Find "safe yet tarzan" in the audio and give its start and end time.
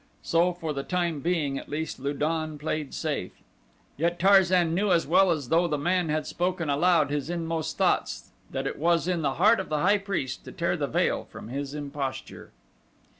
2.95-4.73